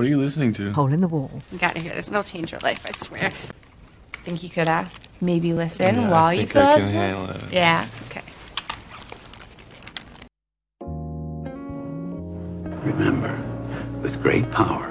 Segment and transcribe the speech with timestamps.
[0.00, 0.72] What are you listening to?
[0.72, 1.30] Hole in the wall.
[1.52, 2.08] You gotta hear this.
[2.08, 3.28] It'll change your life, I swear.
[4.24, 4.86] Think you could uh,
[5.20, 7.52] maybe listen Yeah, while I you think fill I can handle it.
[7.52, 8.22] Yeah, okay.
[12.82, 13.36] Remember,
[14.00, 14.90] with great power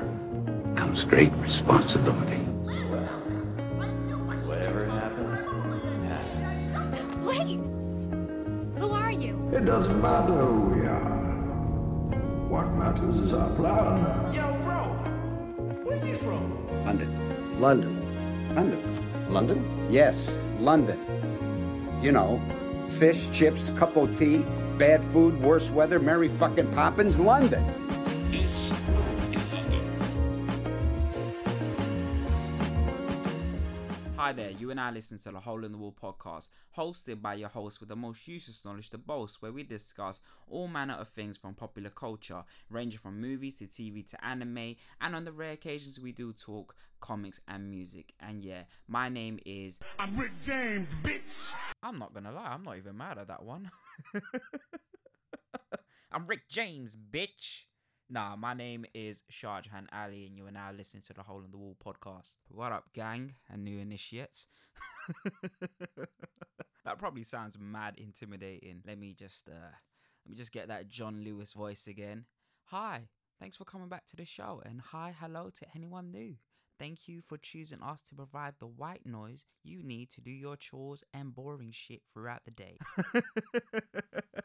[0.76, 2.38] comes great responsibility.
[4.46, 5.40] Whatever happens,
[6.08, 7.16] happens.
[7.26, 7.58] Wait!
[8.80, 9.50] Who are you?
[9.54, 11.30] It doesn't matter who we are.
[12.48, 14.34] What matters is our plan.
[14.34, 14.59] Yo,
[15.90, 16.86] bro, where you from?
[16.86, 17.60] London.
[17.60, 18.56] London.
[18.56, 19.28] London.
[19.28, 19.88] London?
[19.90, 21.00] Yes, London.
[22.02, 22.42] You know,
[22.88, 24.40] fish, chips, cup of tea,
[24.78, 27.64] bad food, worse weather, Mary fucking Poppins, London.
[34.20, 37.36] Hi there, you and I listen to the Hole in the Wall podcast, hosted by
[37.36, 40.20] your host with the most useless knowledge to boast, where we discuss
[40.50, 45.16] all manner of things from popular culture, ranging from movies to TV to anime, and
[45.16, 48.12] on the rare occasions we do talk comics and music.
[48.20, 49.80] And yeah, my name is.
[49.98, 51.54] I'm Rick James, bitch.
[51.82, 53.72] I'm not gonna lie, I'm not even mad at that one.
[56.12, 57.64] I'm Rick James, bitch.
[58.12, 61.52] Nah, my name is Shahjahan Ali, and you are now listening to the Hole in
[61.52, 62.38] the Wall podcast.
[62.48, 64.48] What up, gang and new initiates?
[66.86, 68.82] that probably sounds mad intimidating.
[68.86, 69.76] Let me just uh
[70.26, 72.26] let me just get that John Lewis voice again.
[72.66, 76.36] Hi, thanks for coming back to the show, and hi, hello to anyone new.
[76.80, 80.56] Thank you for choosing us to provide the white noise you need to do your
[80.56, 82.80] chores and boring shit throughout the day.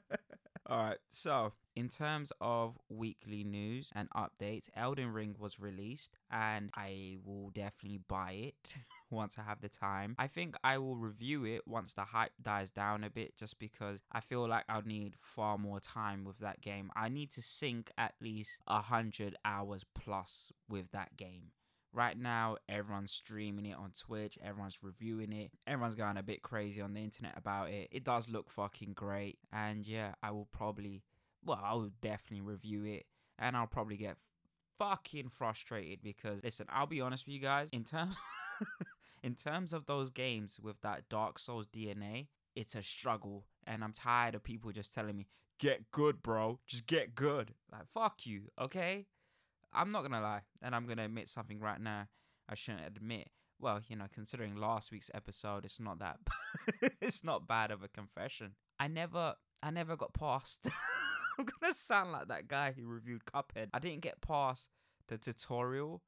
[0.74, 6.70] All right, so in terms of weekly news and updates, Elden Ring was released and
[6.74, 8.74] I will definitely buy it
[9.10, 10.16] once I have the time.
[10.18, 14.00] I think I will review it once the hype dies down a bit just because
[14.10, 16.90] I feel like I'll need far more time with that game.
[16.96, 21.52] I need to sink at least a hundred hours plus with that game.
[21.94, 26.80] Right now, everyone's streaming it on Twitch, everyone's reviewing it, everyone's going a bit crazy
[26.80, 27.88] on the internet about it.
[27.92, 31.04] It does look fucking great, and yeah, I will probably,
[31.44, 33.06] well, I will definitely review it,
[33.38, 34.16] and I'll probably get
[34.76, 38.16] fucking frustrated because, listen, I'll be honest with you guys, in terms,
[39.22, 43.92] in terms of those games with that Dark Souls DNA, it's a struggle, and I'm
[43.92, 45.28] tired of people just telling me,
[45.60, 47.54] get good, bro, just get good.
[47.70, 49.06] Like, fuck you, okay?
[49.74, 52.08] I'm not gonna lie, and I'm gonna admit something right now.
[52.48, 53.28] I shouldn't admit.
[53.60, 56.18] Well, you know, considering last week's episode, it's not that.
[57.00, 58.52] it's not bad of a confession.
[58.78, 60.68] I never, I never got past.
[61.38, 63.68] I'm gonna sound like that guy who reviewed Cuphead.
[63.72, 64.68] I didn't get past
[65.08, 66.02] the tutorial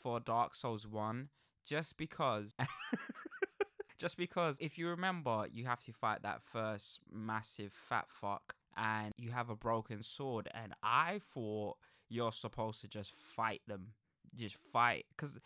[0.00, 1.28] for Dark Souls One
[1.66, 2.54] just because.
[3.98, 9.12] just because, if you remember, you have to fight that first massive fat fuck, and
[9.16, 11.76] you have a broken sword, and I thought
[12.08, 13.88] you're supposed to just fight them.
[14.34, 15.06] Just fight.
[15.16, 15.38] Because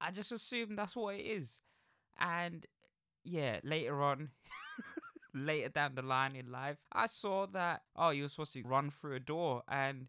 [0.00, 1.60] I just assumed that's what it is.
[2.18, 2.66] And
[3.24, 4.30] yeah, later on,
[5.34, 8.90] later down the line in life, I saw that, oh, you were supposed to run
[8.90, 9.62] through a door.
[9.68, 10.06] And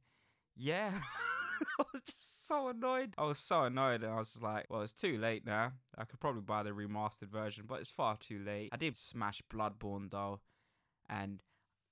[0.56, 0.91] yeah.
[1.80, 3.13] I was just so annoyed.
[3.18, 5.74] I was so annoyed, and I was like, well, it's too late now.
[5.97, 8.69] I could probably buy the remastered version, but it's far too late.
[8.72, 10.40] I did smash Bloodborne though,
[11.09, 11.41] and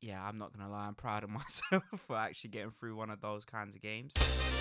[0.05, 3.21] yeah, I'm not gonna lie, I'm proud of myself for actually getting through one of
[3.21, 4.13] those kinds of games.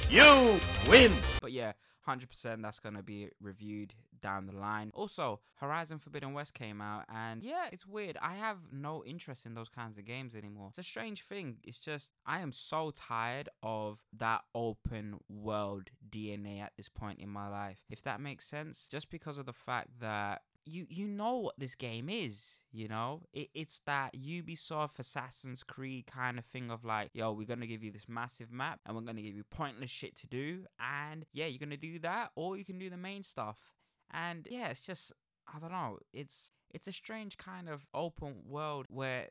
[0.08, 1.12] You win.
[1.40, 1.72] But yeah,
[2.08, 4.90] 100% that's gonna be reviewed down the line.
[4.94, 8.16] Also, Horizon Forbidden West came out, and yeah, it's weird.
[8.22, 10.68] I have no interest in those kinds of games anymore.
[10.70, 11.58] It's a strange thing.
[11.62, 17.28] It's just, I am so tired of that open world DNA at this point in
[17.28, 17.80] my life.
[17.90, 21.74] If that makes sense, just because of the fact that you you know what this
[21.74, 23.22] game is you know?
[23.32, 27.84] It, it's that ubisoft assassin's creed kind of thing of like yo we're gonna give
[27.84, 31.46] you this massive map and we're gonna give you pointless shit to do and yeah
[31.46, 33.58] you're gonna do that or you can do the main stuff.
[34.12, 35.12] And yeah it's just
[35.52, 39.28] i don't know it's it's a strange kind of open world where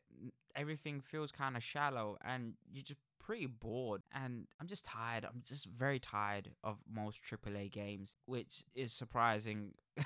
[0.55, 4.01] everything feels kind of shallow and you're just pretty bored.
[4.13, 5.25] And I'm just tired.
[5.25, 9.73] I'm just very tired of most AAA games, which is surprising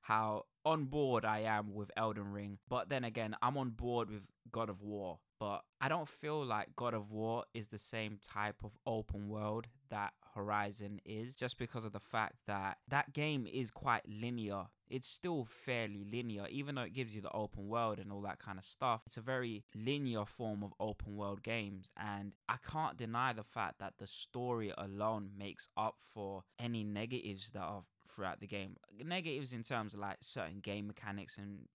[0.00, 2.58] how on board I am with Elden Ring.
[2.68, 5.18] But then again, I'm on board with God of War.
[5.38, 9.68] But I don't feel like God of War is the same type of open world
[9.90, 14.66] that Horizon is, just because of the fact that that game is quite linear.
[14.88, 18.40] It's still fairly linear, even though it gives you the open world and all that
[18.40, 19.02] kind of stuff.
[19.06, 23.78] It's a very linear form of open world games, and I can't deny the fact
[23.78, 28.76] that the story alone makes up for any negatives that are throughout the game.
[29.04, 31.66] Negatives in terms of like certain game mechanics and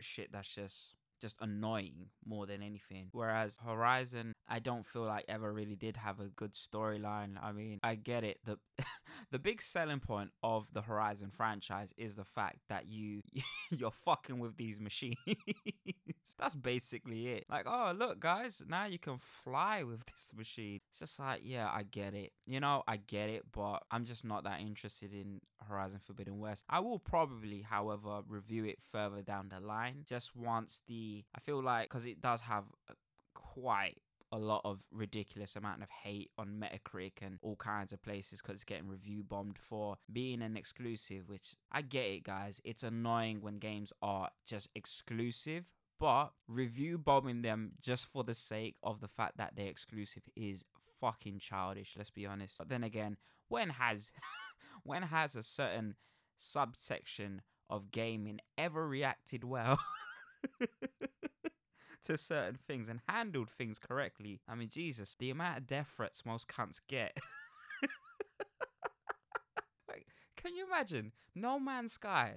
[0.00, 3.08] shit that's just just annoying more than anything.
[3.12, 7.42] Whereas Horizon, I don't feel like ever really did have a good storyline.
[7.42, 8.38] I mean, I get it.
[8.44, 8.58] The
[9.30, 13.22] the big selling point of the Horizon franchise is the fact that you
[13.70, 15.16] you're fucking with these machines.
[16.38, 17.46] That's basically it.
[17.50, 20.80] Like, oh look, guys, now you can fly with this machine.
[20.90, 22.32] It's just like, yeah, I get it.
[22.46, 26.64] You know, I get it, but I'm just not that interested in Horizon Forbidden West.
[26.68, 30.04] I will probably, however, review it further down the line.
[30.06, 32.64] Just once the, I feel like, because it does have
[33.34, 33.98] quite
[34.30, 38.56] a lot of ridiculous amount of hate on Metacritic and all kinds of places because
[38.56, 42.60] it's getting review bombed for being an exclusive, which I get it, guys.
[42.64, 48.76] It's annoying when games are just exclusive, but review bombing them just for the sake
[48.82, 50.64] of the fact that they're exclusive is
[51.00, 52.58] fucking childish, let's be honest.
[52.58, 53.16] But then again,
[53.48, 54.12] when has
[54.82, 55.94] when has a certain
[56.36, 59.78] subsection of gaming ever reacted well
[62.08, 64.40] to certain things and handled things correctly.
[64.48, 67.18] I mean, Jesus, the amount of death threats most cunts get.
[69.88, 70.06] like,
[70.36, 71.12] can you imagine?
[71.34, 72.36] No Man's Sky.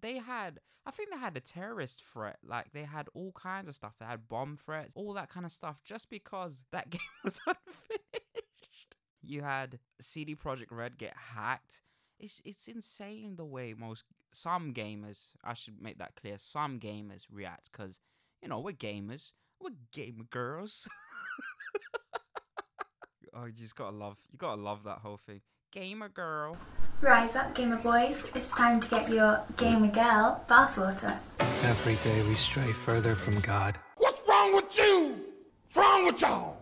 [0.00, 2.38] They had, I think they had a terrorist threat.
[2.44, 3.94] Like, they had all kinds of stuff.
[4.00, 8.96] They had bomb threats, all that kind of stuff, just because that game was unfinished.
[9.22, 11.82] You had CD Projekt Red get hacked.
[12.18, 17.22] It's it's insane the way most some gamers, I should make that clear, some gamers
[17.30, 17.98] react because
[18.42, 19.32] you know, we're gamers.
[19.60, 20.88] We're gamer girls.
[23.34, 25.42] oh, you just gotta love, you gotta love that whole thing.
[25.72, 26.56] Gamer girl.
[27.00, 28.26] Rise up, gamer boys.
[28.34, 31.18] It's time to get your gamer girl bathwater.
[31.38, 33.78] Every day we stray further from God.
[33.98, 35.20] What's wrong with you?
[35.66, 36.56] What's wrong with y'all?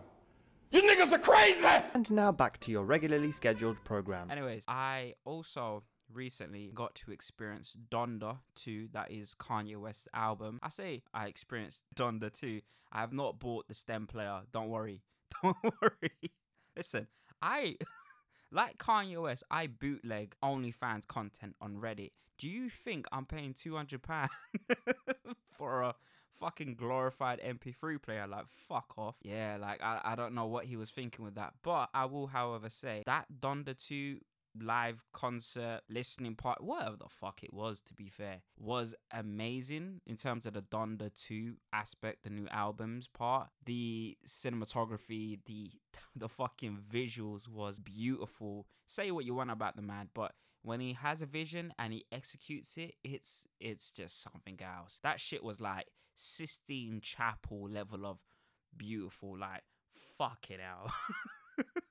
[0.71, 1.65] You niggas are crazy!
[1.95, 4.29] And now back to your regularly scheduled program.
[4.29, 5.81] Anyways, I also
[6.13, 10.59] recently got to experience Donda 2, that is Kanye West's album.
[10.63, 12.61] I say I experienced Donda 2.
[12.91, 14.41] I have not bought the stem player.
[14.51, 15.01] Don't worry.
[15.43, 16.31] Don't worry.
[16.75, 17.07] Listen,
[17.41, 17.77] I
[18.51, 22.11] like Kanye West, I bootleg OnlyFans content on Reddit.
[22.37, 24.27] Do you think I'm paying £200
[25.51, 25.95] for a
[26.39, 28.25] fucking glorified MP3 player.
[28.27, 29.15] Like, fuck off.
[29.21, 31.53] Yeah, like, I, I don't know what he was thinking with that.
[31.63, 34.19] But I will, however, say that Donda 2
[34.61, 40.15] live concert listening part whatever the fuck it was to be fair was amazing in
[40.15, 43.49] terms of the donda 2 aspect the new albums part.
[43.65, 45.71] The cinematography the
[46.15, 48.67] the fucking visuals was beautiful.
[48.85, 52.05] Say what you want about the man but when he has a vision and he
[52.11, 54.99] executes it it's it's just something else.
[55.03, 58.17] That shit was like sistine chapel level of
[58.75, 59.63] beautiful like
[60.17, 60.91] fuck it out.
[61.57, 61.63] Yeah,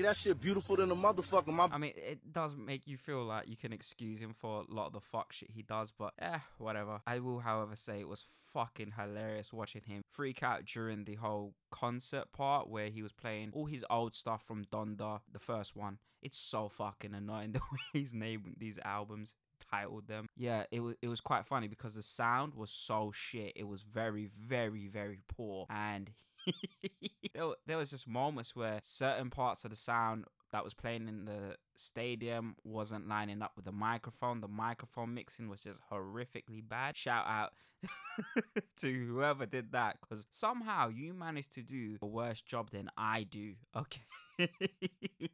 [0.00, 1.48] that shit beautiful than a motherfucker.
[1.48, 4.74] My I mean, it does make you feel like you can excuse him for a
[4.74, 7.00] lot of the fuck shit he does, but eh, whatever.
[7.06, 8.24] I will, however, say it was
[8.54, 13.50] fucking hilarious watching him freak out during the whole concert part where he was playing
[13.52, 15.98] all his old stuff from Donda, the first one.
[16.22, 19.34] It's so fucking annoying the way he's named these albums
[19.70, 20.26] titled them.
[20.36, 23.52] Yeah, it was it was quite funny because the sound was so shit.
[23.56, 26.10] It was very very very poor and
[27.34, 31.24] there, there was just moments where certain parts of the sound that was playing in
[31.24, 34.40] the stadium wasn't lining up with the microphone.
[34.40, 36.96] The microphone mixing was just horrifically bad.
[36.96, 37.52] Shout out
[38.78, 43.24] to whoever did that because somehow you managed to do a worse job than I
[43.24, 43.54] do.
[43.76, 44.02] Okay.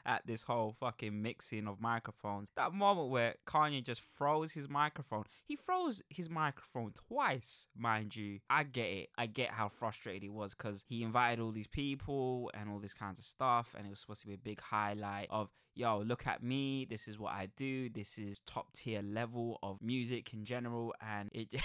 [0.04, 2.50] at this whole fucking mixing of microphones.
[2.56, 5.24] That moment where Kanye just froze his microphone.
[5.46, 8.40] He froze his microphone twice, mind you.
[8.50, 9.10] I get it.
[9.16, 12.92] I get how frustrated he was because he invited all these people and all this
[12.94, 16.26] kinds of stuff, and it was supposed to be a big highlight of yo, look
[16.26, 16.86] at me.
[16.88, 17.88] This is what I do.
[17.88, 21.48] This is top tier level of music in general, and it.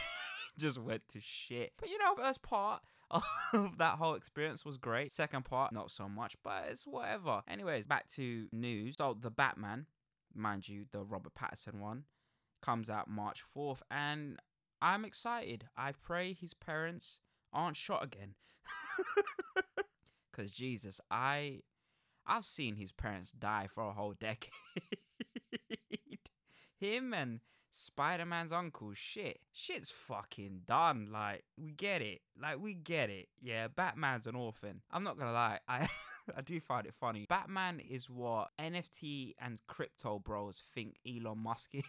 [0.58, 1.74] just went to shit.
[1.80, 2.82] But you know, first part
[3.54, 5.12] of that whole experience was great.
[5.12, 7.42] Second part, not so much, but it's whatever.
[7.48, 8.98] Anyways, back to news.
[8.98, 9.88] So the Batman,
[10.34, 12.04] mind you, the Robert Pattinson one,
[12.62, 14.40] comes out March 4th, and
[14.82, 15.66] I'm excited.
[15.76, 17.20] I pray his parents
[17.52, 18.36] aren't shot again.
[20.34, 21.60] Cause Jesus, I
[22.26, 24.52] I've seen his parents die for a whole decade.
[26.80, 27.40] Him and
[27.72, 29.40] Spider Man's uncle, shit.
[29.52, 31.10] Shit's fucking done.
[31.12, 32.22] Like, we get it.
[32.40, 33.30] Like, we get it.
[33.42, 34.82] Yeah, Batman's an orphan.
[34.92, 35.88] I'm not gonna lie, I
[36.38, 37.26] I do find it funny.
[37.28, 41.84] Batman is what NFT and crypto bros think Elon Musk is.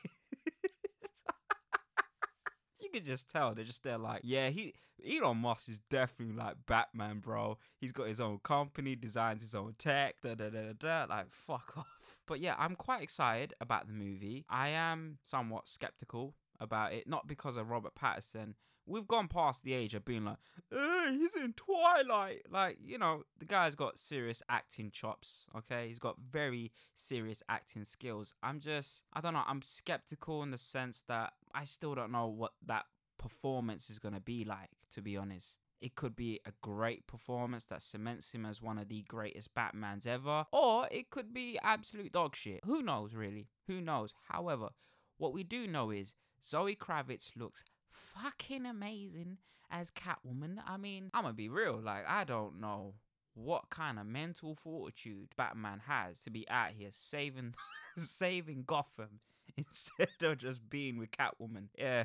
[2.95, 4.75] Can just tell they're just there like, yeah, he
[5.07, 7.59] Elon Musk is definitely like Batman, bro.
[7.81, 10.73] He's got his own company, designs his own tech, da da da da
[11.07, 11.15] da.
[11.15, 12.19] Like, fuck off.
[12.27, 14.45] But yeah, I'm quite excited about the movie.
[14.49, 18.55] I am somewhat skeptical about it, not because of Robert Pattinson,
[18.87, 20.37] we've gone past the age of being like,
[20.71, 22.43] he's in Twilight.
[22.51, 25.89] Like, you know, the guy's got serious acting chops, okay?
[25.89, 28.35] He's got very serious acting skills.
[28.43, 32.27] I'm just, I don't know, I'm skeptical in the sense that I still don't know
[32.27, 32.85] what that
[33.19, 35.57] performance is going to be like, to be honest.
[35.81, 40.07] It could be a great performance that cements him as one of the greatest Batmans
[40.07, 42.61] ever, or it could be absolute dog shit.
[42.65, 43.49] Who knows, really?
[43.67, 44.15] Who knows?
[44.29, 44.71] However,
[45.19, 49.39] what we do know is Zoe Kravitz looks fucking amazing
[49.71, 50.57] as Catwoman.
[50.67, 52.95] I mean, I'm gonna be real, like, I don't know
[53.35, 57.55] what kind of mental fortitude Batman has to be out here saving
[57.97, 59.21] saving Gotham
[59.59, 61.69] instead of just being with Catwoman.
[61.79, 62.05] Yeah,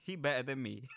[0.00, 0.88] he better than me.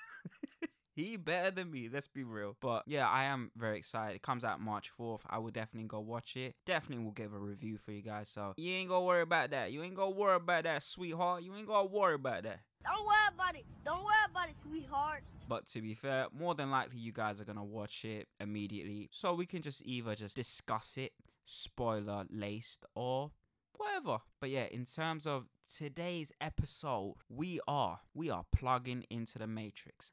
[0.95, 1.89] he better than me.
[1.91, 2.55] Let's be real.
[2.59, 4.15] But yeah, I am very excited.
[4.15, 5.21] It comes out March 4th.
[5.29, 6.55] I will definitely go watch it.
[6.65, 8.29] Definitely will give a review for you guys.
[8.29, 9.71] So you ain't gonna worry about that.
[9.71, 11.43] You ain't gonna worry about that, sweetheart.
[11.43, 12.59] You ain't gonna worry about that.
[12.83, 13.65] Don't worry about it.
[13.85, 15.21] Don't worry about it, sweetheart.
[15.47, 19.09] But to be fair, more than likely you guys are gonna watch it immediately.
[19.11, 21.13] So we can just either just discuss it,
[21.45, 23.31] spoiler laced, or
[23.77, 24.19] whatever.
[24.39, 30.11] But yeah, in terms of today's episode, we are we are plugging into the Matrix.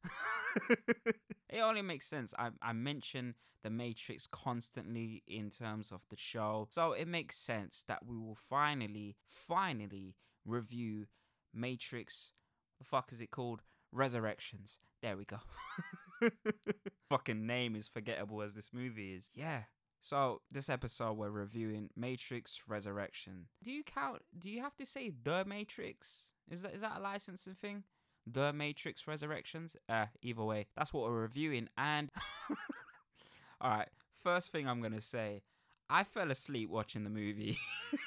[1.48, 2.34] it only makes sense.
[2.38, 7.84] I I mention the Matrix constantly in terms of the show, so it makes sense
[7.88, 11.06] that we will finally, finally review
[11.52, 12.32] Matrix.
[12.78, 13.62] The fuck is it called?
[13.92, 14.78] Resurrections.
[15.02, 15.38] There we go.
[17.08, 19.30] Fucking name is forgettable as this movie is.
[19.34, 19.62] Yeah,
[20.08, 23.46] so this episode we're reviewing Matrix Resurrection.
[23.64, 24.22] Do you count?
[24.38, 26.26] Do you have to say the Matrix?
[26.48, 27.82] Is that is that a licensing thing?
[28.24, 29.74] The Matrix Resurrections.
[29.88, 31.68] Uh, either way, that's what we're reviewing.
[31.76, 32.12] And
[33.60, 33.88] all right,
[34.22, 35.42] first thing I'm gonna say,
[35.90, 37.58] I fell asleep watching the movie.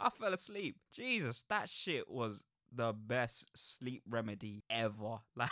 [0.00, 0.78] I fell asleep.
[0.92, 2.42] Jesus, that shit was
[2.74, 5.18] the best sleep remedy ever.
[5.36, 5.50] Like.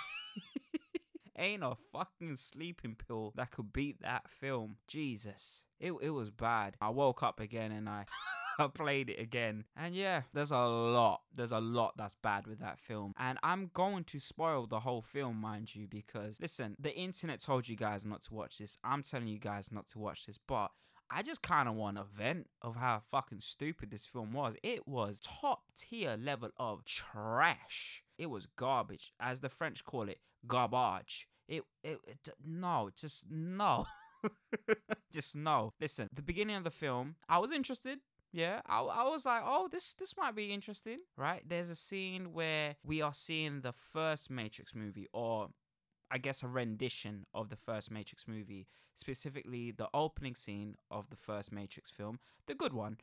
[1.39, 4.77] Ain't a fucking sleeping pill that could beat that film.
[4.89, 5.65] Jesus.
[5.79, 6.77] It, it was bad.
[6.81, 8.07] I woke up again and I.
[8.61, 9.65] I played it again.
[9.77, 11.21] And yeah, there's a lot.
[11.33, 13.15] There's a lot that's bad with that film.
[13.17, 17.69] And I'm going to spoil the whole film, mind you, because listen, the internet told
[17.69, 18.77] you guys not to watch this.
[18.83, 20.73] I'm telling you guys not to watch this, but
[21.11, 24.55] I just kind of want a vent of how fucking stupid this film was.
[24.63, 28.03] It was top tier level of trash.
[28.19, 31.29] It was garbage, as the French call it, garbage.
[31.49, 33.87] It, it, it no, just no.
[35.13, 35.73] just no.
[35.81, 38.01] Listen, the beginning of the film, I was interested.
[38.31, 41.43] Yeah, I, I was like, oh, this this might be interesting, right?
[41.47, 45.49] There's a scene where we are seeing the first Matrix movie, or
[46.11, 51.17] I guess a rendition of the first Matrix movie, specifically the opening scene of the
[51.17, 52.99] first Matrix film, the good one,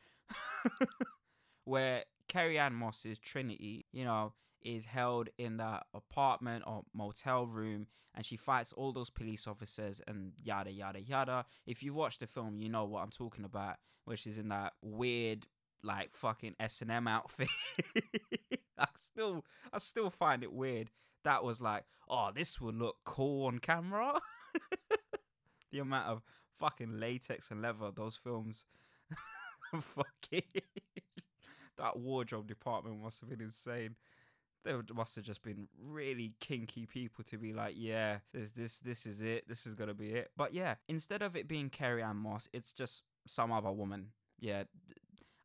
[1.64, 4.32] where Carrie-Anne Moss's Trinity, you know,
[4.62, 10.00] is held in that apartment or motel room and she fights all those police officers
[10.08, 11.44] and yada yada yada.
[11.66, 14.72] If you watch the film, you know what I'm talking about, which is in that
[14.82, 15.46] weird
[15.82, 17.48] like fucking S&M outfit.
[18.78, 20.90] I still I still find it weird.
[21.26, 24.20] That was like, oh, this would look cool on camera.
[25.72, 26.22] the amount of
[26.60, 28.64] fucking latex and leather those films
[29.80, 30.62] fucking
[31.78, 33.96] that wardrobe department must have been insane.
[34.64, 39.04] There must have just been really kinky people to be like, yeah, this this this
[39.04, 39.48] is it.
[39.48, 40.30] This is gonna be it.
[40.36, 44.10] But yeah, instead of it being Carrie-Anne Moss, it's just some other woman.
[44.38, 44.62] Yeah,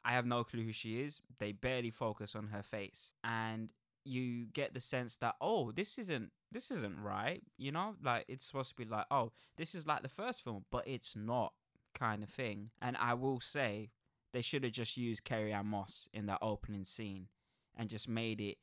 [0.05, 1.21] I have no clue who she is.
[1.39, 3.69] They barely focus on her face, and
[4.03, 7.41] you get the sense that oh, this isn't this isn't right.
[7.57, 10.65] You know, like it's supposed to be like oh, this is like the first film,
[10.71, 11.53] but it's not
[11.93, 12.71] kind of thing.
[12.81, 13.89] And I will say
[14.33, 17.27] they should have just used Carrie-Anne Moss in that opening scene
[17.75, 18.57] and just made it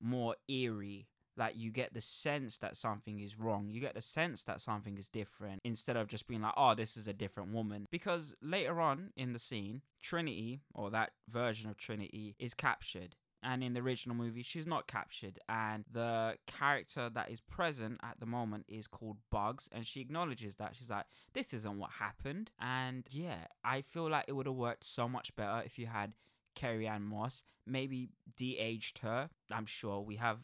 [0.00, 1.08] more eerie.
[1.36, 3.68] Like you get the sense that something is wrong.
[3.68, 6.96] You get the sense that something is different instead of just being like, oh, this
[6.96, 7.86] is a different woman.
[7.90, 13.62] Because later on in the scene, Trinity, or that version of Trinity, is captured and
[13.62, 18.26] in the original movie she's not captured and the character that is present at the
[18.26, 23.06] moment is called bugs and she acknowledges that she's like this isn't what happened and
[23.10, 26.12] yeah i feel like it would have worked so much better if you had
[26.54, 30.38] Carrie-Anne Moss maybe de-aged her i'm sure we have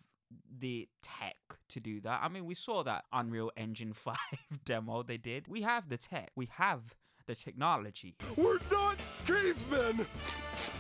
[0.59, 1.37] the tech
[1.69, 2.21] to do that.
[2.23, 4.17] I mean, we saw that Unreal Engine 5
[4.65, 5.49] demo they did.
[5.49, 6.31] We have the tech.
[6.37, 6.95] We have
[7.27, 8.17] the technology.
[8.37, 10.07] We're not cavemen.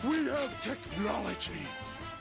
[0.05, 1.67] We have technology.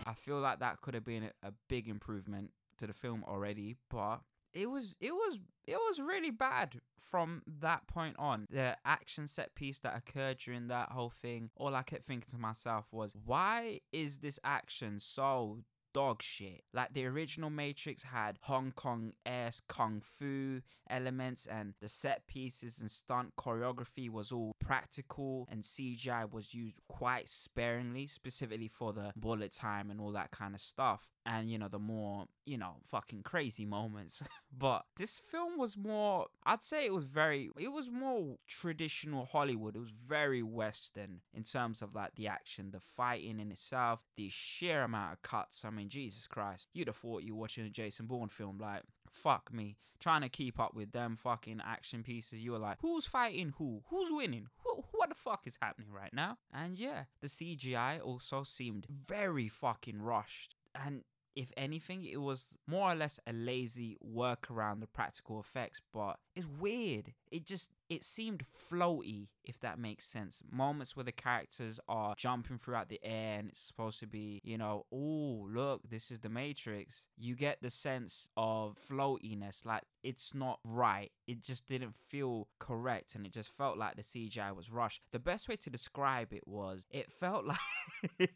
[0.10, 4.22] I feel like that could have been a, big improvement to the film already, but
[4.54, 5.38] it was it was
[5.68, 6.80] it was really bad
[7.12, 8.48] from that point on.
[8.50, 12.38] The action set piece that occurred during that whole thing, all I kept thinking to
[12.38, 15.60] myself was, why is this action so
[15.94, 16.64] dog shit.
[16.74, 22.80] Like the original Matrix had Hong Kong ass kung fu elements, and the set pieces
[22.80, 29.12] and stunt choreography was all practical, and CGI was used quite sparingly, specifically for the
[29.16, 31.08] bullet time and all that kind of stuff.
[31.26, 34.24] And you know, the more, you know, fucking crazy moments.
[34.58, 39.76] but this film was more, I'd say it was very, it was more traditional Hollywood.
[39.76, 44.30] It was very Western in terms of like the action, the fighting in itself, the
[44.30, 45.64] sheer amount of cuts.
[45.66, 48.58] I mean, Jesus Christ, you'd have thought you were watching a Jason Bourne film.
[48.60, 48.82] Like,
[49.12, 49.78] fuck me.
[50.00, 52.40] Trying to keep up with them fucking action pieces.
[52.40, 53.84] You were like, who's fighting who?
[53.90, 54.48] Who's winning?
[54.64, 56.38] Who, what the fuck is happening right now?
[56.54, 60.56] And yeah, the CGI also seemed very fucking rushed.
[60.74, 61.04] And
[61.36, 66.48] if anything, it was more or less a lazy workaround the practical effects, but it's
[66.60, 67.14] weird.
[67.32, 70.42] It just it seemed floaty, if that makes sense.
[70.52, 74.58] Moments where the characters are jumping throughout the air and it's supposed to be, you
[74.58, 77.08] know, oh look, this is the Matrix.
[77.18, 81.12] You get the sense of floatiness, like it's not right.
[81.28, 85.02] It just didn't feel correct and it just felt like the CGI was rushed.
[85.12, 87.46] The best way to describe it was it felt
[88.20, 88.30] like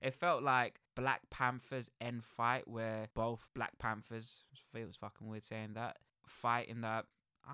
[0.00, 5.74] it felt like Black Panther's end fight where both Black Panthers feels fucking weird saying
[5.74, 7.06] that fight in that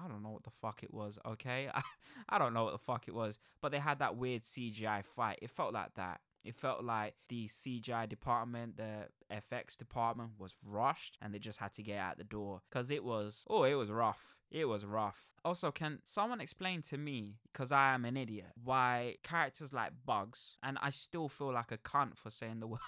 [0.05, 1.69] I don't know what the fuck it was, okay?
[1.73, 1.83] I,
[2.29, 5.39] I don't know what the fuck it was, but they had that weird CGI fight.
[5.43, 6.21] It felt like that.
[6.45, 11.73] It felt like the CGI department, the FX department was rushed and they just had
[11.73, 14.37] to get out the door because it was, oh, it was rough.
[14.51, 15.27] It was rough.
[15.45, 20.57] Also, can someone explain to me, because I am an idiot, why characters like Bugs,
[20.63, 22.81] and I still feel like a cunt for saying the word,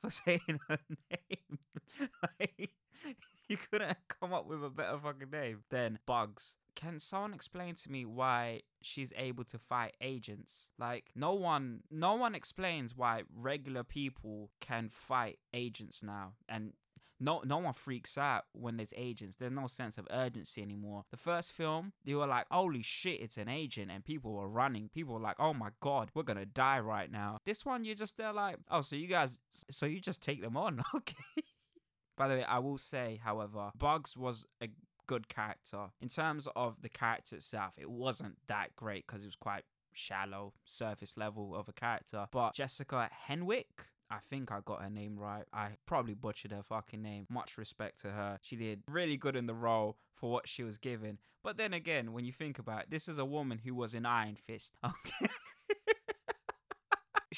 [0.00, 0.78] for saying her
[1.10, 1.58] name.
[2.22, 2.70] like,
[3.50, 6.54] you couldn't come up with a better fucking name than Bugs.
[6.76, 10.68] Can someone explain to me why she's able to fight agents?
[10.78, 16.34] Like no one no one explains why regular people can fight agents now.
[16.48, 16.72] And
[17.18, 19.36] no no one freaks out when there's agents.
[19.36, 21.04] There's no sense of urgency anymore.
[21.10, 23.90] The first film they were like holy shit it's an agent.
[23.90, 24.88] And people were running.
[24.94, 27.38] People were like oh my god we're gonna die right now.
[27.44, 29.38] This one you're just there like oh so you guys
[29.70, 30.82] so you just take them on?
[30.94, 31.42] Okay
[32.20, 34.68] by the way i will say however bugs was a
[35.10, 35.86] good character.
[36.00, 40.52] In terms of the character itself, it wasn't that great because it was quite shallow,
[40.64, 42.28] surface level of a character.
[42.30, 45.42] But Jessica Henwick, I think I got her name right.
[45.52, 47.26] I probably butchered her fucking name.
[47.28, 48.38] Much respect to her.
[48.40, 51.18] She did really good in the role for what she was given.
[51.42, 54.06] But then again, when you think about it, this is a woman who was in
[54.06, 54.76] Iron Fist.
[54.84, 55.26] Okay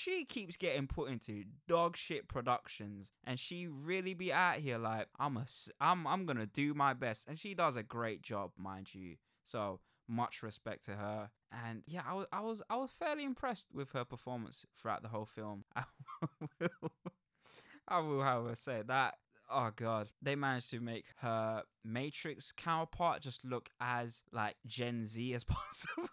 [0.03, 5.07] she keeps getting put into dog shit productions and she really be out here like
[5.19, 5.45] I'm a
[5.81, 9.17] I'm I'm going to do my best and she does a great job mind you.
[9.45, 11.31] So much respect to her.
[11.53, 15.09] And yeah, I was I was I was fairly impressed with her performance throughout the
[15.09, 15.65] whole film.
[15.77, 15.85] I
[16.61, 16.93] will,
[17.87, 19.15] I will however say that
[19.51, 25.35] oh god they managed to make her matrix counterpart just look as like gen z
[25.35, 26.09] as possible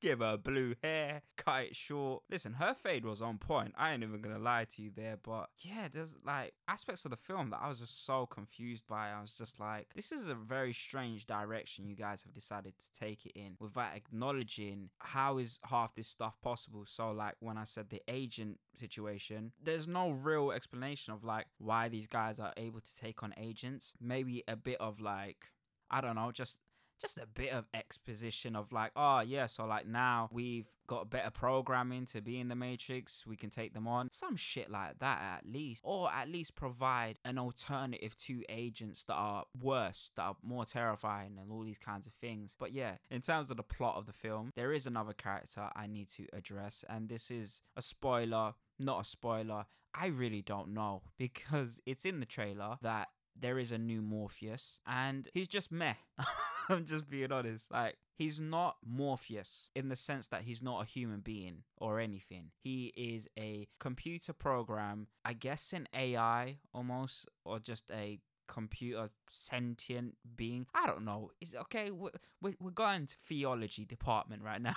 [0.00, 2.22] give her blue hair, cut it short.
[2.30, 3.74] Listen, her fade was on point.
[3.76, 7.16] I ain't even gonna lie to you there, but yeah, there's like aspects of the
[7.16, 9.10] film that I was just so confused by.
[9.10, 12.98] I was just like, this is a very strange direction you guys have decided to
[12.98, 16.84] take it in without acknowledging how is half this stuff possible.
[16.86, 21.88] So, like when I said the agent situation, there's no real explanation of like why
[21.88, 23.92] these guys are able to take on agents.
[24.00, 25.48] Maybe a bit of like
[25.90, 26.58] I don't know, just
[27.00, 31.30] just a bit of exposition of like, oh yeah, so like now we've got better
[31.30, 34.08] programming to be in the Matrix, we can take them on.
[34.12, 35.82] Some shit like that at least.
[35.84, 41.38] Or at least provide an alternative to agents that are worse, that are more terrifying
[41.40, 42.56] and all these kinds of things.
[42.58, 45.86] But yeah, in terms of the plot of the film, there is another character I
[45.86, 49.66] need to address, and this is a spoiler not a spoiler.
[49.94, 54.80] I really don't know because it's in the trailer that there is a new Morpheus
[54.86, 55.94] and he's just meh.
[56.68, 57.70] I'm just being honest.
[57.70, 62.50] Like, he's not Morpheus in the sense that he's not a human being or anything.
[62.62, 68.18] He is a computer program, I guess an AI almost, or just a
[68.48, 70.66] computer sentient being.
[70.74, 71.30] I don't know.
[71.40, 71.90] Is okay.
[71.90, 74.76] We're, we're going to theology department right now,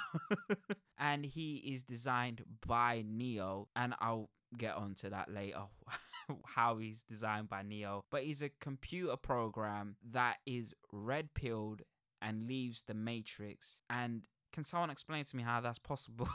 [0.98, 5.63] and he is designed by Neo, and I'll get onto that later.
[6.46, 11.82] how he's designed by Neo, but he's a computer program that is red pilled
[12.22, 13.78] and leaves the Matrix.
[13.89, 16.30] And can someone explain to me how that's possible?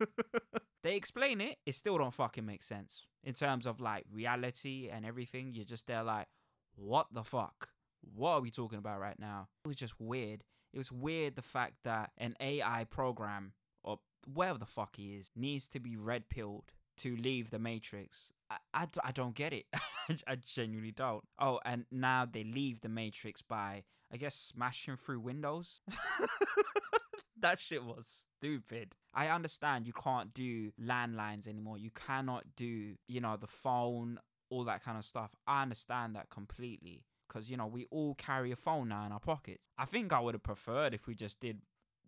[0.82, 3.06] they explain it, it still don't fucking make sense.
[3.22, 6.26] In terms of like reality and everything, you're just there like,
[6.74, 7.68] what the fuck?
[8.14, 9.48] What are we talking about right now?
[9.64, 10.44] It was just weird.
[10.72, 13.98] It was weird the fact that an AI program, or
[14.32, 18.32] whatever the fuck he is, needs to be red pilled to leave the Matrix.
[18.74, 19.66] I I don't get it.
[20.26, 21.24] I genuinely don't.
[21.38, 25.82] Oh, and now they leave the Matrix by, I guess, smashing through windows.
[27.40, 28.94] that shit was stupid.
[29.14, 31.78] I understand you can't do landlines anymore.
[31.78, 34.18] You cannot do, you know, the phone,
[34.50, 35.30] all that kind of stuff.
[35.46, 39.20] I understand that completely because, you know, we all carry a phone now in our
[39.20, 39.68] pockets.
[39.78, 41.60] I think I would have preferred if we just did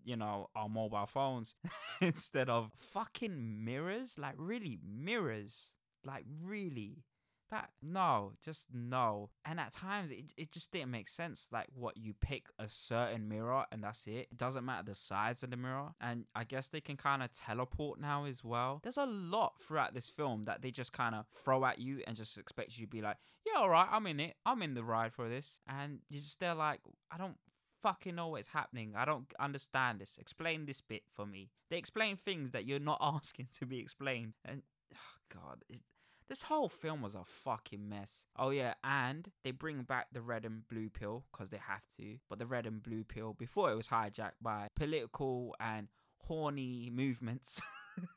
[0.05, 1.55] you know, our mobile phones
[2.01, 4.19] instead of fucking mirrors.
[4.19, 5.75] Like, really, mirrors.
[6.05, 7.05] Like, really.
[7.51, 9.29] That, no, just no.
[9.45, 11.49] And at times, it, it just didn't make sense.
[11.53, 14.29] Like, what you pick a certain mirror and that's it.
[14.31, 15.91] It doesn't matter the size of the mirror.
[16.01, 18.81] And I guess they can kind of teleport now as well.
[18.83, 22.17] There's a lot throughout this film that they just kind of throw at you and
[22.17, 24.35] just expect you to be like, yeah, all right, I'm in it.
[24.47, 25.61] I'm in the ride for this.
[25.69, 27.37] And you're just there like, I don't
[27.83, 28.95] fucking know what's happening.
[28.97, 30.17] I don't understand this.
[30.21, 31.51] Explain this bit for me.
[31.71, 34.35] They explain things that you're not asking to be explained.
[34.45, 34.63] And,
[34.95, 35.65] oh, God.
[35.69, 35.81] It,
[36.29, 38.25] this whole film was a fucking mess.
[38.39, 42.17] Oh, yeah, and they bring back the red and blue pill because they have to.
[42.31, 47.61] But the red and blue pill, before it was hijacked by political and horny movements.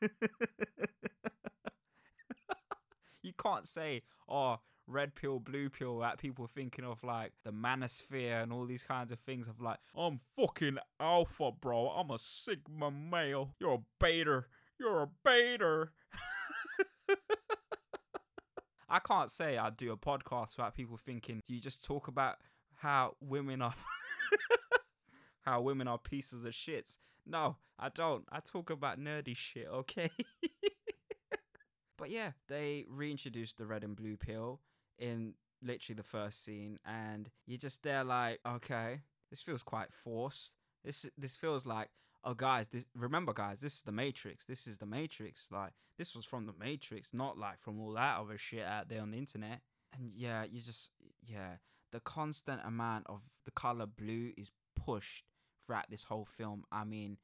[3.22, 8.42] you can't say, oh, red pill, blue pill at people thinking of like the manosphere
[8.42, 11.88] and all these kinds of things of like, I'm fucking alpha, bro.
[11.88, 13.54] I'm a sigma male.
[13.58, 14.44] You're a beta.
[14.78, 15.88] You're a beta.
[18.88, 22.36] I can't say I do a podcast without people thinking, do you just talk about
[22.76, 23.74] how women are
[25.42, 26.98] how women are pieces of shits?
[27.26, 28.24] No, I don't.
[28.30, 30.08] I talk about nerdy shit, okay?
[31.98, 34.60] but yeah, they reintroduced the red and blue pill
[34.98, 40.56] in literally the first scene, and you're just there like, okay, this feels quite forced.
[40.84, 41.88] This this feels like,
[42.24, 44.44] oh guys, this remember guys, this is the Matrix.
[44.44, 45.48] This is the Matrix.
[45.50, 49.02] Like this was from the Matrix, not like from all that other shit out there
[49.02, 49.60] on the internet.
[49.94, 50.90] And yeah, you just
[51.26, 51.56] yeah,
[51.92, 55.24] the constant amount of the color blue is pushed
[55.66, 56.64] throughout this whole film.
[56.70, 57.18] I mean,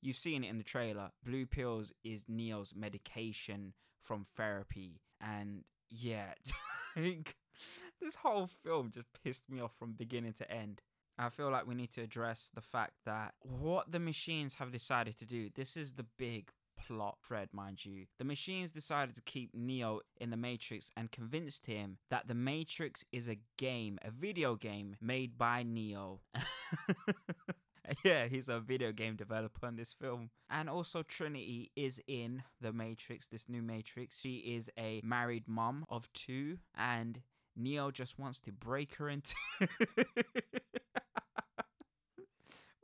[0.00, 1.10] you've seen it in the trailer.
[1.24, 6.34] Blue pills is Neo's medication from therapy, and yeah,
[8.00, 10.80] this whole film just pissed me off from beginning to end.
[11.18, 15.18] I feel like we need to address the fact that what the machines have decided
[15.18, 18.04] to do, this is the big plot thread, mind you.
[18.18, 23.04] The machines decided to keep Neo in the Matrix and convinced him that the Matrix
[23.12, 26.20] is a game, a video game made by Neo.
[28.04, 30.30] yeah, he's a video game developer in this film.
[30.50, 34.18] And also, Trinity is in the Matrix, this new Matrix.
[34.20, 37.22] She is a married mom of two, and
[37.56, 39.34] Neo just wants to break her into.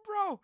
[0.04, 0.40] Bro,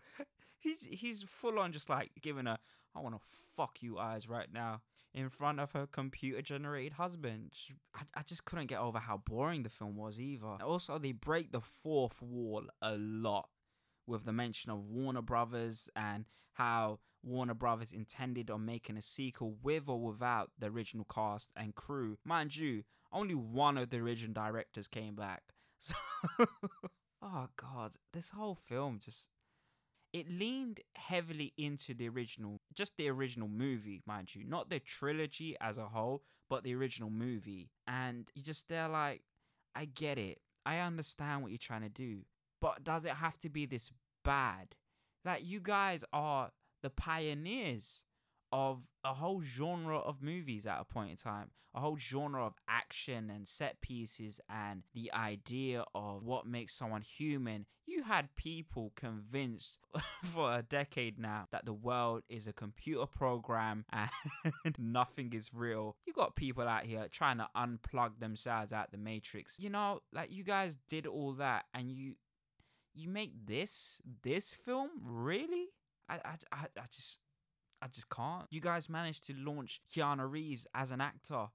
[0.58, 2.58] he's he's full on just like giving her,
[2.94, 3.20] I want to
[3.56, 4.82] fuck you eyes right now
[5.14, 7.52] in front of her computer generated husband.
[7.94, 10.46] I, I just couldn't get over how boring the film was either.
[10.46, 13.48] Also, they break the fourth wall a lot
[14.08, 19.56] with the mention of Warner Brothers and how Warner Brothers intended on making a sequel
[19.62, 22.18] with or without the original cast and crew.
[22.24, 25.42] Mind you, only one of the original directors came back.
[25.80, 25.94] So,
[27.22, 29.28] oh god, this whole film just
[30.12, 35.56] it leaned heavily into the original, just the original movie, mind you, not the trilogy
[35.60, 37.70] as a whole, but the original movie.
[37.86, 39.22] And you just they're like,
[39.74, 40.40] I get it.
[40.66, 42.22] I understand what you're trying to do.
[42.60, 43.90] But does it have to be this
[44.24, 44.74] bad?
[45.24, 46.50] Like you guys are
[46.82, 48.04] the pioneers
[48.52, 52.54] of a whole genre of movies at a point in time, a whole genre of
[52.68, 57.66] action and set pieces and the idea of what makes someone human.
[57.86, 59.78] You had people convinced
[60.24, 65.96] for a decade now that the world is a computer program and nothing is real.
[66.06, 69.58] You got people out here trying to unplug themselves out the matrix.
[69.58, 72.14] You know, like you guys did all that and you
[72.98, 75.68] you make this this film really
[76.08, 77.18] I, I, I, just
[77.82, 78.46] I just can't.
[78.50, 81.46] You guys managed to launch Keanu Reeves as an actor.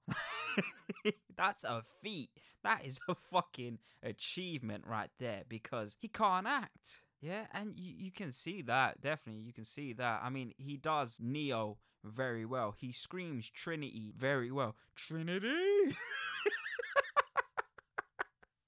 [1.36, 2.30] That's a feat.
[2.62, 7.02] That is a fucking achievement right there because he can't act.
[7.20, 9.00] Yeah, and you, you can see that.
[9.00, 10.20] Definitely, you can see that.
[10.22, 12.74] I mean, he does Neo very well.
[12.76, 14.76] He screams Trinity very well.
[14.94, 15.96] Trinity!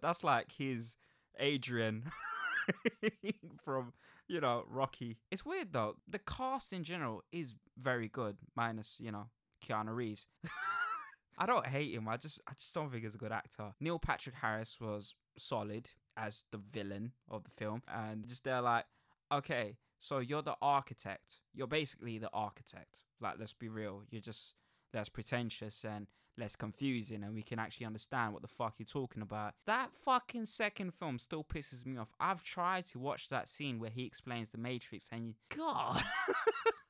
[0.00, 0.96] That's like his
[1.38, 2.10] Adrian.
[3.64, 3.92] from
[4.28, 5.18] you know Rocky.
[5.30, 5.96] It's weird though.
[6.08, 9.26] The cast in general is very good, minus you know
[9.64, 10.26] Keanu Reeves.
[11.38, 12.08] I don't hate him.
[12.08, 13.74] I just I just don't think he's a good actor.
[13.80, 18.86] Neil Patrick Harris was solid as the villain of the film, and just they're like,
[19.32, 21.40] okay, so you're the architect.
[21.54, 23.02] You're basically the architect.
[23.20, 24.02] Like, let's be real.
[24.10, 24.54] You're just
[24.94, 26.06] less pretentious and
[26.38, 29.54] less confusing and we can actually understand what the fuck you're talking about.
[29.66, 32.08] That fucking second film still pisses me off.
[32.20, 36.02] I've tried to watch that scene where he explains the Matrix and you, God.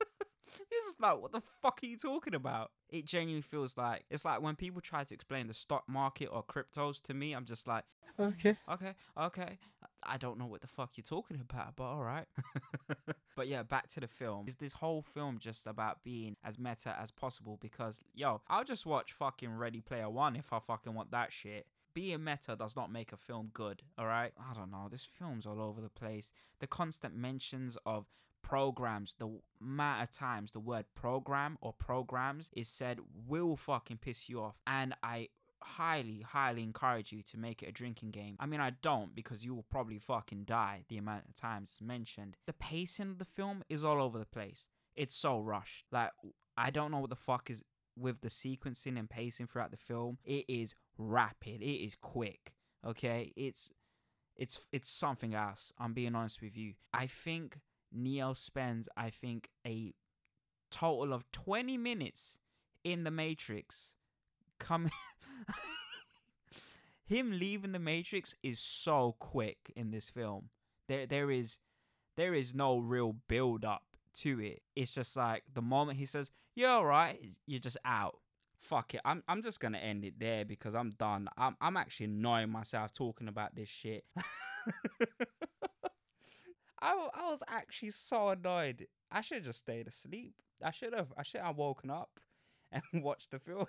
[0.70, 2.70] this is like, what the fuck are you talking about?
[2.88, 6.42] It genuinely feels like it's like when people try to explain the stock market or
[6.42, 7.84] cryptos to me, I'm just like,
[8.18, 9.58] okay, okay, okay.
[10.02, 12.26] I don't know what the fuck you're talking about, but all right.
[13.36, 14.46] but yeah, back to the film.
[14.46, 17.58] Is this whole film just about being as meta as possible?
[17.60, 21.66] Because yo, I'll just watch fucking Ready Player One if I fucking want that shit
[21.96, 24.30] being meta does not make a film good, all right?
[24.38, 24.86] I don't know.
[24.90, 26.30] This film's all over the place.
[26.60, 28.04] The constant mentions of
[28.46, 29.28] programs, the
[29.60, 34.56] amount of times the word program or programs is said will fucking piss you off.
[34.66, 35.28] And I
[35.62, 38.36] highly, highly encourage you to make it a drinking game.
[38.38, 42.36] I mean, I don't because you will probably fucking die the amount of times mentioned.
[42.46, 44.68] The pacing of the film is all over the place.
[44.94, 45.86] It's so rushed.
[45.90, 46.10] Like,
[46.56, 47.64] I don't know what the fuck is
[47.98, 50.18] with the sequencing and pacing throughout the film.
[50.24, 51.62] It is rapid.
[51.62, 52.54] It is quick.
[52.86, 53.72] Okay, it's
[54.36, 55.72] it's it's something else.
[55.78, 56.74] I'm being honest with you.
[56.92, 57.58] I think
[57.96, 59.94] Neo spends I think a
[60.70, 62.38] total of 20 minutes
[62.84, 63.94] in the Matrix
[64.58, 64.92] coming
[67.06, 70.50] him leaving the Matrix is so quick in this film.
[70.88, 71.58] There there is
[72.16, 73.82] there is no real build up
[74.18, 74.62] to it.
[74.74, 78.18] It's just like the moment he says, "You're all right," you're just out.
[78.58, 79.00] Fuck it.
[79.04, 81.28] I'm I'm just gonna end it there because I'm done.
[81.36, 84.04] I'm I'm actually annoying myself talking about this shit.
[86.80, 88.86] I, I was actually so annoyed.
[89.10, 90.34] I should have just stayed asleep.
[90.62, 91.12] I should have.
[91.16, 92.20] I should have woken up
[92.72, 93.66] and watched the film.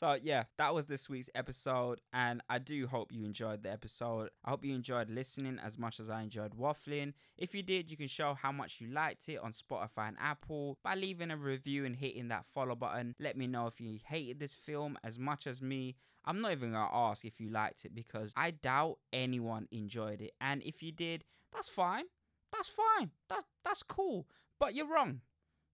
[0.00, 4.30] So yeah, that was this week's episode, and I do hope you enjoyed the episode.
[4.42, 7.12] I hope you enjoyed listening as much as I enjoyed waffling.
[7.36, 10.78] If you did, you can show how much you liked it on Spotify and Apple
[10.82, 13.14] by leaving a review and hitting that follow button.
[13.20, 15.96] Let me know if you hated this film as much as me.
[16.24, 20.32] I'm not even gonna ask if you liked it because I doubt anyone enjoyed it.
[20.40, 22.04] And if you did, that's fine.
[22.52, 23.10] That's fine.
[23.28, 24.26] That that's cool.
[24.58, 25.20] But you're wrong.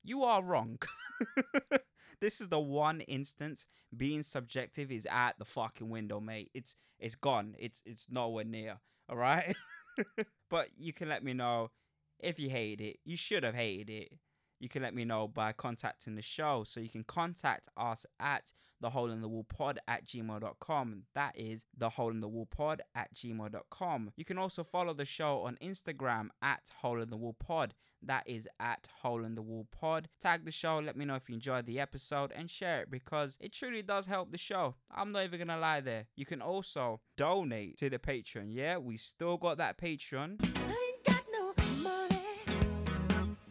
[0.02, 0.80] You are wrong.
[2.20, 6.50] this is the one instance being subjective is at the fucking window, mate.
[6.54, 7.54] It's it's gone.
[7.58, 8.78] It's it's nowhere near.
[9.08, 9.54] All right.
[10.50, 11.70] but you can let me know
[12.18, 12.96] if you hated it.
[13.04, 14.12] You should have hated it
[14.58, 16.64] you can let me know by contacting the show.
[16.64, 21.02] So you can contact us at the hole in the wall pod at gmail.com.
[21.14, 24.12] That is the hole in the wall pod at gmail.com.
[24.16, 27.74] You can also follow the show on Instagram at hole in the wall pod.
[28.02, 30.08] That is at hole in the wall pod.
[30.20, 33.38] Tag the show, let me know if you enjoyed the episode and share it because
[33.40, 34.74] it truly does help the show.
[34.94, 36.06] I'm not even gonna lie there.
[36.14, 38.46] You can also donate to the Patreon.
[38.48, 40.38] Yeah, we still got that Patreon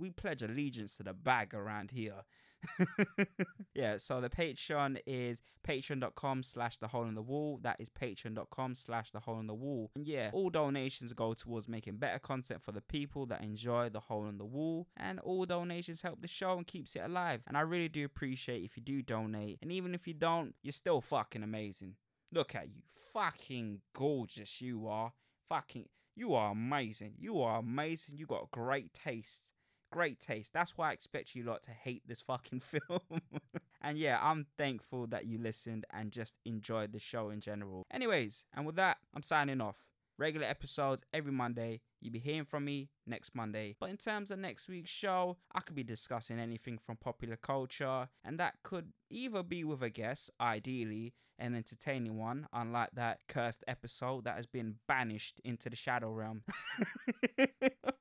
[0.05, 2.23] we pledge allegiance to the bag around here.
[3.73, 7.59] yeah, so the Patreon is patreon.com slash the hole in the wall.
[7.63, 9.91] That is patreon.com slash the hole in the wall.
[9.95, 13.99] And yeah, all donations go towards making better content for the people that enjoy the
[13.99, 14.87] hole in the wall.
[14.95, 17.41] And all donations help the show and keeps it alive.
[17.47, 19.57] And I really do appreciate if you do donate.
[19.63, 21.95] And even if you don't, you're still fucking amazing.
[22.31, 22.83] Look at you.
[23.11, 25.13] Fucking gorgeous you are.
[25.49, 27.13] Fucking you are amazing.
[27.17, 28.17] You are amazing.
[28.17, 29.51] You got great taste
[29.95, 30.51] great taste.
[30.51, 33.21] That's why I expect you lot to hate this fucking film.
[33.81, 37.83] and yeah, I'm thankful that you listened and just enjoyed the show in general.
[37.89, 39.77] Anyways, and with that, I'm signing off.
[40.17, 41.81] Regular episodes every Monday.
[42.01, 43.75] You'll be hearing from me next Monday.
[43.79, 48.07] But in terms of next week's show, I could be discussing anything from popular culture,
[48.23, 53.63] and that could either be with a guest, ideally an entertaining one, unlike that cursed
[53.67, 56.43] episode that has been banished into the shadow realm.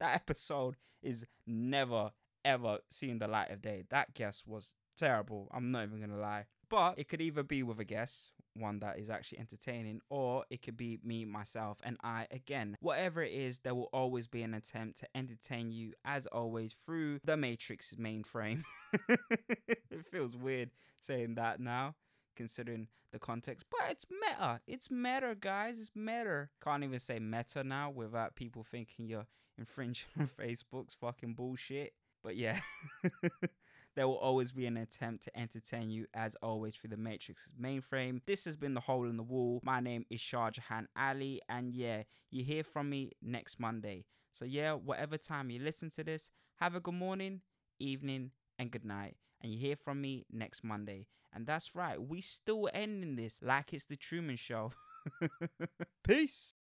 [0.00, 2.10] that episode is never
[2.44, 3.84] ever seen the light of day.
[3.90, 5.48] That guest was terrible.
[5.52, 6.46] I'm not even gonna lie.
[6.68, 10.62] But it could either be with a guest, one that is actually entertaining, or it
[10.62, 12.76] could be me, myself, and I again.
[12.80, 17.18] Whatever it is, there will always be an attempt to entertain you, as always, through
[17.24, 18.62] the Matrix mainframe.
[19.08, 21.94] it feels weird saying that now
[22.36, 23.66] considering the context.
[23.70, 24.60] But it's meta.
[24.66, 25.80] It's meta, guys.
[25.80, 26.48] It's meta.
[26.62, 29.26] Can't even say meta now without people thinking you're
[29.60, 31.92] infringing on Facebook's fucking bullshit.
[32.24, 32.58] But yeah,
[33.96, 38.20] there will always be an attempt to entertain you, as always, through the Matrix mainframe.
[38.26, 39.60] This has been The Hole in the Wall.
[39.64, 44.04] My name is Shahjahan Ali, and yeah, you hear from me next Monday.
[44.32, 47.40] So yeah, whatever time you listen to this, have a good morning,
[47.78, 49.16] evening, and good night.
[49.42, 51.06] And you hear from me next Monday.
[51.32, 54.72] And that's right, we still ending this like it's the Truman Show.
[56.04, 56.54] Peace.